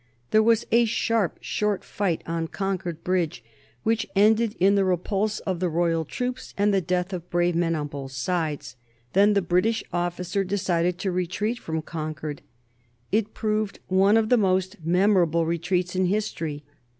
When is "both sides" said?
7.85-8.77